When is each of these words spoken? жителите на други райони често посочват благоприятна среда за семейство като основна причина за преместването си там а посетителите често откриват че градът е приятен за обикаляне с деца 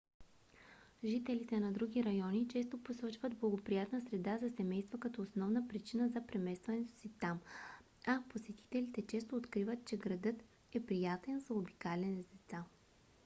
жителите 1.03 1.59
на 1.59 1.71
други 1.71 2.03
райони 2.03 2.47
често 2.47 2.83
посочват 2.83 3.35
благоприятна 3.37 4.01
среда 4.01 4.37
за 4.41 4.49
семейство 4.49 4.99
като 4.99 5.21
основна 5.21 5.67
причина 5.67 6.09
за 6.09 6.27
преместването 6.27 6.93
си 6.95 7.09
там 7.19 7.39
а 8.07 8.21
посетителите 8.29 9.07
често 9.07 9.35
откриват 9.35 9.85
че 9.85 9.97
градът 9.97 10.43
е 10.73 10.85
приятен 10.85 11.39
за 11.39 11.53
обикаляне 11.53 12.23
с 12.23 12.27
деца 12.27 12.63